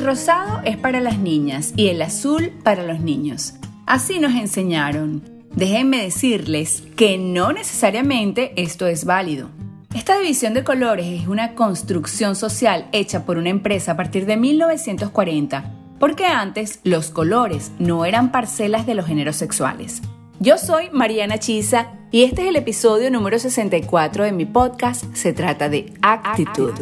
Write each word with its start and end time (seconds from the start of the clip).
Rosado 0.00 0.62
es 0.64 0.76
para 0.76 1.00
las 1.00 1.18
niñas 1.18 1.72
y 1.76 1.88
el 1.88 2.00
azul 2.02 2.52
para 2.64 2.84
los 2.84 3.00
niños. 3.00 3.54
Así 3.86 4.18
nos 4.18 4.34
enseñaron. 4.34 5.22
Déjenme 5.54 6.02
decirles 6.02 6.82
que 6.96 7.18
no 7.18 7.52
necesariamente 7.52 8.52
esto 8.56 8.86
es 8.86 9.04
válido. 9.04 9.48
Esta 9.94 10.18
división 10.18 10.54
de 10.54 10.64
colores 10.64 11.06
es 11.06 11.28
una 11.28 11.54
construcción 11.54 12.36
social 12.36 12.88
hecha 12.92 13.26
por 13.26 13.36
una 13.36 13.50
empresa 13.50 13.92
a 13.92 13.96
partir 13.96 14.24
de 14.24 14.36
1940, 14.36 15.70
porque 15.98 16.24
antes 16.24 16.80
los 16.84 17.10
colores 17.10 17.72
no 17.78 18.04
eran 18.04 18.32
parcelas 18.32 18.86
de 18.86 18.94
los 18.94 19.06
géneros 19.06 19.36
sexuales. 19.36 20.00
Yo 20.38 20.56
soy 20.56 20.88
Mariana 20.92 21.38
Chisa 21.38 21.88
y 22.10 22.22
este 22.22 22.42
es 22.42 22.48
el 22.48 22.56
episodio 22.56 23.10
número 23.10 23.38
64 23.38 24.24
de 24.24 24.32
mi 24.32 24.46
podcast. 24.46 25.04
Se 25.14 25.32
trata 25.32 25.68
de 25.68 25.92
actitud. 26.00 26.72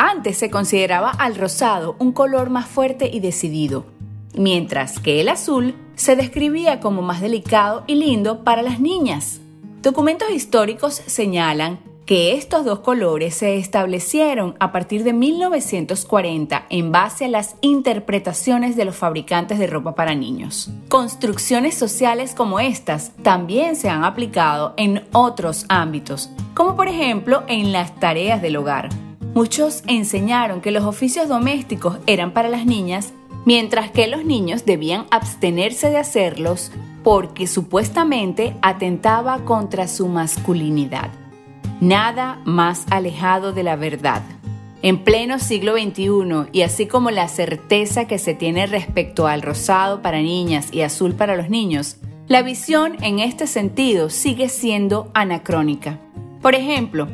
Antes 0.00 0.38
se 0.38 0.48
consideraba 0.48 1.10
al 1.10 1.34
rosado 1.34 1.96
un 1.98 2.12
color 2.12 2.50
más 2.50 2.68
fuerte 2.68 3.10
y 3.12 3.18
decidido, 3.18 3.84
mientras 4.32 5.00
que 5.00 5.20
el 5.20 5.28
azul 5.28 5.74
se 5.96 6.14
describía 6.14 6.78
como 6.78 7.02
más 7.02 7.20
delicado 7.20 7.82
y 7.88 7.96
lindo 7.96 8.44
para 8.44 8.62
las 8.62 8.78
niñas. 8.78 9.40
Documentos 9.82 10.30
históricos 10.30 10.94
señalan 10.94 11.80
que 12.06 12.34
estos 12.34 12.64
dos 12.64 12.78
colores 12.78 13.34
se 13.34 13.58
establecieron 13.58 14.54
a 14.60 14.70
partir 14.70 15.02
de 15.02 15.12
1940 15.12 16.66
en 16.70 16.92
base 16.92 17.24
a 17.24 17.28
las 17.28 17.56
interpretaciones 17.60 18.76
de 18.76 18.84
los 18.84 18.94
fabricantes 18.94 19.58
de 19.58 19.66
ropa 19.66 19.96
para 19.96 20.14
niños. 20.14 20.70
Construcciones 20.88 21.74
sociales 21.74 22.36
como 22.36 22.60
estas 22.60 23.12
también 23.24 23.74
se 23.74 23.90
han 23.90 24.04
aplicado 24.04 24.74
en 24.76 25.04
otros 25.12 25.66
ámbitos, 25.68 26.30
como 26.54 26.76
por 26.76 26.86
ejemplo 26.86 27.42
en 27.48 27.72
las 27.72 27.98
tareas 27.98 28.40
del 28.40 28.56
hogar. 28.56 29.07
Muchos 29.34 29.82
enseñaron 29.86 30.60
que 30.60 30.70
los 30.70 30.84
oficios 30.84 31.28
domésticos 31.28 31.98
eran 32.06 32.32
para 32.32 32.48
las 32.48 32.66
niñas, 32.66 33.12
mientras 33.44 33.90
que 33.90 34.06
los 34.06 34.24
niños 34.24 34.64
debían 34.64 35.06
abstenerse 35.10 35.90
de 35.90 35.98
hacerlos 35.98 36.72
porque 37.02 37.46
supuestamente 37.46 38.56
atentaba 38.60 39.44
contra 39.44 39.88
su 39.88 40.08
masculinidad. 40.08 41.10
Nada 41.80 42.40
más 42.44 42.86
alejado 42.90 43.52
de 43.52 43.62
la 43.62 43.76
verdad. 43.76 44.22
En 44.82 45.04
pleno 45.04 45.38
siglo 45.38 45.72
XXI, 45.72 46.50
y 46.52 46.62
así 46.62 46.86
como 46.86 47.10
la 47.10 47.28
certeza 47.28 48.06
que 48.06 48.18
se 48.18 48.34
tiene 48.34 48.66
respecto 48.66 49.26
al 49.26 49.42
rosado 49.42 50.02
para 50.02 50.20
niñas 50.20 50.68
y 50.72 50.82
azul 50.82 51.14
para 51.14 51.36
los 51.36 51.50
niños, 51.50 51.96
la 52.26 52.42
visión 52.42 52.96
en 53.02 53.20
este 53.20 53.46
sentido 53.46 54.10
sigue 54.10 54.48
siendo 54.48 55.10
anacrónica. 55.14 55.98
Por 56.42 56.54
ejemplo, 56.54 57.08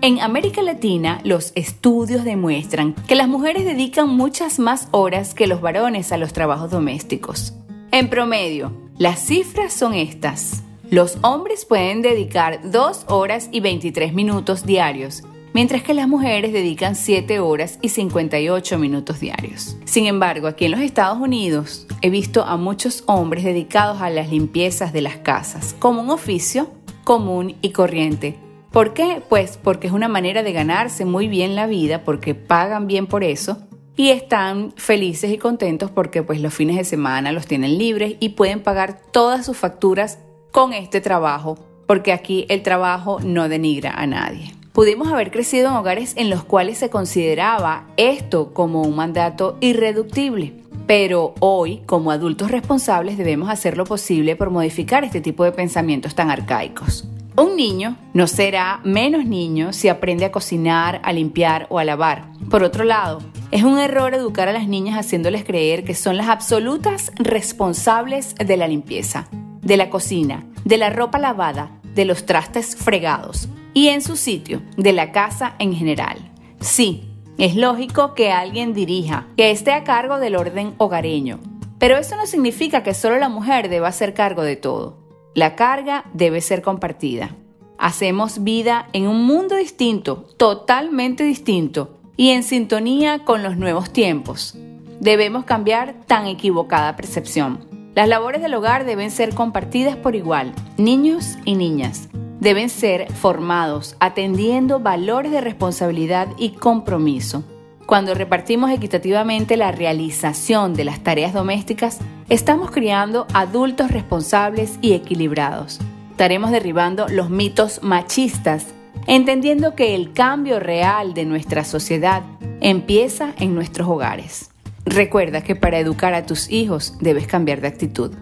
en 0.00 0.20
América 0.20 0.62
Latina 0.62 1.20
los 1.24 1.52
estudios 1.54 2.24
demuestran 2.24 2.94
que 2.94 3.16
las 3.16 3.28
mujeres 3.28 3.64
dedican 3.64 4.08
muchas 4.08 4.58
más 4.58 4.88
horas 4.92 5.34
que 5.34 5.46
los 5.46 5.60
varones 5.60 6.12
a 6.12 6.18
los 6.18 6.32
trabajos 6.32 6.70
domésticos. 6.70 7.54
En 7.90 8.08
promedio, 8.08 8.72
las 8.98 9.18
cifras 9.18 9.72
son 9.72 9.94
estas. 9.94 10.62
Los 10.90 11.18
hombres 11.22 11.64
pueden 11.64 12.00
dedicar 12.00 12.70
2 12.70 13.06
horas 13.08 13.48
y 13.50 13.60
23 13.60 14.14
minutos 14.14 14.64
diarios, 14.64 15.22
mientras 15.52 15.82
que 15.82 15.94
las 15.94 16.08
mujeres 16.08 16.52
dedican 16.52 16.94
7 16.94 17.40
horas 17.40 17.78
y 17.82 17.88
58 17.88 18.78
minutos 18.78 19.20
diarios. 19.20 19.76
Sin 19.84 20.06
embargo, 20.06 20.46
aquí 20.46 20.66
en 20.66 20.70
los 20.70 20.80
Estados 20.80 21.18
Unidos 21.18 21.86
he 22.02 22.10
visto 22.10 22.44
a 22.44 22.56
muchos 22.56 23.02
hombres 23.06 23.44
dedicados 23.44 24.00
a 24.00 24.10
las 24.10 24.30
limpiezas 24.30 24.92
de 24.92 25.02
las 25.02 25.16
casas, 25.16 25.74
como 25.78 26.00
un 26.02 26.10
oficio 26.10 26.70
común 27.04 27.56
y 27.62 27.70
corriente. 27.70 28.47
¿Por 28.70 28.92
qué? 28.92 29.22
Pues 29.28 29.58
porque 29.62 29.86
es 29.86 29.92
una 29.92 30.08
manera 30.08 30.42
de 30.42 30.52
ganarse 30.52 31.04
muy 31.04 31.26
bien 31.28 31.54
la 31.54 31.66
vida, 31.66 32.04
porque 32.04 32.34
pagan 32.34 32.86
bien 32.86 33.06
por 33.06 33.24
eso 33.24 33.58
y 33.96 34.10
están 34.10 34.72
felices 34.76 35.32
y 35.32 35.38
contentos 35.38 35.90
porque 35.90 36.22
pues 36.22 36.40
los 36.40 36.54
fines 36.54 36.76
de 36.76 36.84
semana 36.84 37.32
los 37.32 37.46
tienen 37.46 37.78
libres 37.78 38.14
y 38.20 38.30
pueden 38.30 38.62
pagar 38.62 39.00
todas 39.10 39.44
sus 39.44 39.56
facturas 39.56 40.20
con 40.52 40.72
este 40.72 41.00
trabajo, 41.00 41.58
porque 41.86 42.12
aquí 42.12 42.46
el 42.48 42.62
trabajo 42.62 43.18
no 43.20 43.48
denigra 43.48 43.90
a 43.90 44.06
nadie. 44.06 44.54
Pudimos 44.72 45.08
haber 45.08 45.32
crecido 45.32 45.70
en 45.70 45.74
hogares 45.74 46.12
en 46.16 46.30
los 46.30 46.44
cuales 46.44 46.78
se 46.78 46.90
consideraba 46.90 47.88
esto 47.96 48.54
como 48.54 48.82
un 48.82 48.94
mandato 48.94 49.56
irreductible, 49.60 50.54
pero 50.86 51.34
hoy, 51.40 51.82
como 51.86 52.12
adultos 52.12 52.52
responsables, 52.52 53.18
debemos 53.18 53.50
hacer 53.50 53.76
lo 53.76 53.84
posible 53.84 54.36
por 54.36 54.50
modificar 54.50 55.02
este 55.02 55.20
tipo 55.20 55.42
de 55.42 55.50
pensamientos 55.50 56.14
tan 56.14 56.30
arcaicos. 56.30 57.08
Un 57.38 57.54
niño 57.54 57.96
no 58.14 58.26
será 58.26 58.80
menos 58.82 59.24
niño 59.24 59.72
si 59.72 59.88
aprende 59.88 60.24
a 60.24 60.32
cocinar, 60.32 61.00
a 61.04 61.12
limpiar 61.12 61.68
o 61.70 61.78
a 61.78 61.84
lavar. 61.84 62.32
Por 62.50 62.64
otro 62.64 62.82
lado, 62.82 63.20
es 63.52 63.62
un 63.62 63.78
error 63.78 64.12
educar 64.12 64.48
a 64.48 64.52
las 64.52 64.66
niñas 64.66 64.98
haciéndoles 64.98 65.44
creer 65.44 65.84
que 65.84 65.94
son 65.94 66.16
las 66.16 66.28
absolutas 66.28 67.12
responsables 67.16 68.34
de 68.34 68.56
la 68.56 68.66
limpieza 68.66 69.28
de 69.62 69.76
la 69.76 69.90
cocina, 69.90 70.46
de 70.64 70.78
la 70.78 70.90
ropa 70.90 71.18
lavada, 71.18 71.78
de 71.94 72.06
los 72.06 72.26
trastes 72.26 72.74
fregados 72.74 73.48
y 73.74 73.88
en 73.88 74.02
su 74.02 74.16
sitio, 74.16 74.62
de 74.76 74.92
la 74.92 75.12
casa 75.12 75.54
en 75.58 75.74
general. 75.74 76.32
Sí, 76.58 77.04
es 77.36 77.54
lógico 77.54 78.14
que 78.14 78.32
alguien 78.32 78.72
dirija, 78.72 79.26
que 79.36 79.50
esté 79.52 79.72
a 79.72 79.84
cargo 79.84 80.18
del 80.18 80.34
orden 80.34 80.74
hogareño, 80.78 81.38
pero 81.78 81.98
eso 81.98 82.16
no 82.16 82.26
significa 82.26 82.82
que 82.82 82.94
solo 82.94 83.18
la 83.18 83.28
mujer 83.28 83.68
deba 83.68 83.88
hacer 83.88 84.14
cargo 84.14 84.42
de 84.42 84.56
todo. 84.56 85.07
La 85.34 85.54
carga 85.54 86.04
debe 86.14 86.40
ser 86.40 86.62
compartida. 86.62 87.36
Hacemos 87.78 88.42
vida 88.42 88.88
en 88.92 89.06
un 89.06 89.24
mundo 89.24 89.54
distinto, 89.54 90.24
totalmente 90.36 91.22
distinto, 91.22 91.98
y 92.16 92.30
en 92.30 92.42
sintonía 92.42 93.24
con 93.24 93.42
los 93.42 93.56
nuevos 93.56 93.92
tiempos. 93.92 94.56
Debemos 95.00 95.44
cambiar 95.44 95.94
tan 96.06 96.26
equivocada 96.26 96.96
percepción. 96.96 97.60
Las 97.94 98.08
labores 98.08 98.42
del 98.42 98.54
hogar 98.54 98.84
deben 98.84 99.10
ser 99.10 99.34
compartidas 99.34 99.96
por 99.96 100.16
igual, 100.16 100.52
niños 100.76 101.38
y 101.44 101.54
niñas. 101.54 102.08
Deben 102.40 102.68
ser 102.68 103.12
formados 103.12 103.96
atendiendo 104.00 104.80
valores 104.80 105.30
de 105.30 105.40
responsabilidad 105.40 106.28
y 106.36 106.50
compromiso. 106.50 107.44
Cuando 107.88 108.12
repartimos 108.12 108.70
equitativamente 108.70 109.56
la 109.56 109.72
realización 109.72 110.74
de 110.74 110.84
las 110.84 111.00
tareas 111.00 111.32
domésticas, 111.32 112.00
estamos 112.28 112.70
criando 112.70 113.26
adultos 113.32 113.90
responsables 113.90 114.78
y 114.82 114.92
equilibrados. 114.92 115.80
Estaremos 116.10 116.50
derribando 116.50 117.08
los 117.08 117.30
mitos 117.30 117.82
machistas, 117.82 118.66
entendiendo 119.06 119.74
que 119.74 119.94
el 119.94 120.12
cambio 120.12 120.60
real 120.60 121.14
de 121.14 121.24
nuestra 121.24 121.64
sociedad 121.64 122.24
empieza 122.60 123.32
en 123.38 123.54
nuestros 123.54 123.88
hogares. 123.88 124.50
Recuerda 124.84 125.42
que 125.42 125.56
para 125.56 125.78
educar 125.78 126.12
a 126.12 126.26
tus 126.26 126.50
hijos 126.50 126.98
debes 127.00 127.26
cambiar 127.26 127.62
de 127.62 127.68
actitud. 127.68 128.12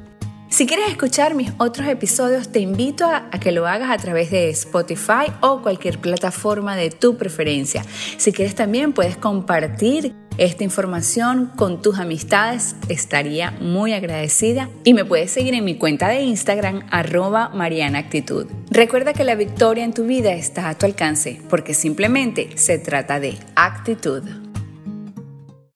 Si 0.49 0.65
quieres 0.67 0.89
escuchar 0.89 1.35
mis 1.35 1.53
otros 1.59 1.89
episodios, 1.89 2.51
te 2.51 2.61
invito 2.61 3.05
a, 3.05 3.29
que 3.31 3.51
lo 3.51 3.67
hagas 3.67 3.91
a 3.91 3.99
través 3.99 4.31
de 4.31 4.49
Spotify 4.51 5.33
o 5.41 5.61
cualquier 5.61 5.99
plataforma 5.99 6.77
de 6.77 6.91
tu 6.91 7.17
preferencia. 7.17 7.85
Si 8.17 8.33
quieres 8.33 8.55
también 8.55 8.93
puedes 8.93 9.17
compartir 9.17 10.15
esta 10.39 10.65
información 10.65 11.51
con 11.57 11.83
tus 11.83 11.99
amistades, 11.99 12.77
estaría 12.89 13.51
muy 13.61 13.93
agradecida 13.93 14.71
y 14.85 14.95
me 14.95 15.05
puedes 15.05 15.33
seguir 15.33 15.55
en 15.55 15.65
mi 15.65 15.77
cuenta 15.77 16.09
de 16.09 16.23
Instagram 16.23 16.87
arroba 16.91 17.49
marianaactitud. 17.49 18.47
Recuerda 18.71 19.15
que 19.15 19.25
la 19.25 19.35
victoria 19.35 19.85
en 19.85 19.95
tu 19.95 20.05
vida 20.07 20.33
está 20.33 20.69
a 20.69 20.79
tu 20.79 20.87
alcance 20.87 21.41
porque 21.51 21.75
simplemente 21.75 22.57
se 22.57 22.79
trata 22.79 23.19
de 23.19 23.37
actitud. 23.57 24.46